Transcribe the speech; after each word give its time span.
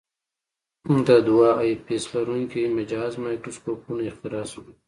د 1.07 1.09
دوه 1.27 1.47
آی 1.61 1.71
پیس 1.85 2.03
لرونکي 2.15 2.61
مجهز 2.77 3.13
مایکروسکوپونه 3.25 4.01
اختراع 4.09 4.45
شول. 4.51 4.69